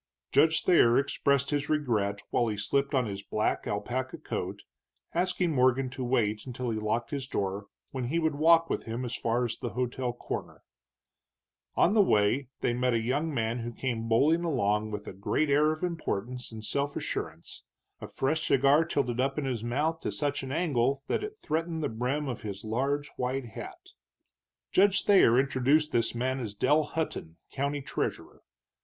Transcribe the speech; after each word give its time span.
Judge 0.31 0.63
Thayer 0.63 0.97
expressed 0.97 1.51
his 1.51 1.69
regret 1.69 2.21
while 2.31 2.47
he 2.47 2.57
slipped 2.57 2.95
on 2.95 3.05
his 3.05 3.21
black 3.21 3.67
alpaca 3.67 4.17
coat, 4.17 4.63
asking 5.13 5.51
Morgan 5.53 5.91
to 5.91 6.03
wait 6.03 6.47
until 6.47 6.71
he 6.71 6.79
locked 6.79 7.11
his 7.11 7.27
door, 7.27 7.67
when 7.91 8.05
he 8.05 8.17
would 8.17 8.33
walk 8.33 8.67
with 8.67 8.85
him 8.85 9.05
as 9.05 9.15
far 9.15 9.45
as 9.45 9.59
the 9.59 9.73
hotel 9.77 10.11
corner. 10.11 10.63
On 11.75 11.93
the 11.93 12.01
way 12.01 12.47
they 12.61 12.73
met 12.73 12.95
a 12.95 12.99
young 12.99 13.31
man 13.31 13.59
who 13.59 13.71
came 13.71 14.09
bowling 14.09 14.43
along 14.43 14.89
with 14.89 15.05
a 15.07 15.13
great 15.13 15.51
air 15.51 15.71
of 15.71 15.83
importance 15.83 16.51
and 16.51 16.65
self 16.65 16.95
assurance, 16.95 17.61
a 17.99 18.07
fresh 18.07 18.47
cigar 18.47 18.83
tilted 18.83 19.21
up 19.21 19.37
in 19.37 19.45
his 19.45 19.63
mouth 19.63 20.01
to 20.01 20.11
such 20.11 20.41
an 20.41 20.51
angle 20.51 21.03
that 21.05 21.23
it 21.23 21.37
threatened 21.37 21.83
the 21.83 21.89
brim 21.89 22.27
of 22.27 22.41
his 22.41 22.63
large 22.63 23.09
white 23.17 23.45
hat. 23.45 23.77
Judge 24.71 25.05
Thayer 25.05 25.39
introduced 25.39 25.91
this 25.91 26.15
man 26.15 26.39
as 26.39 26.55
Dell 26.55 26.81
Hutton, 26.85 27.37
county 27.51 27.83
treasurer. 27.83 28.41